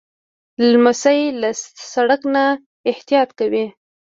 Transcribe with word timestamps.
لمسی 0.71 1.19
له 1.41 1.49
سړک 1.93 2.21
نه 2.33 2.43
احتیاط 2.91 3.29
کوي. 3.39 3.65